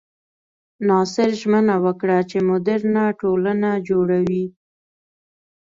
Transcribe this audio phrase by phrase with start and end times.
[0.87, 4.45] ناصر ژمنه وکړه چې موډرنه ټولنه جوړوي.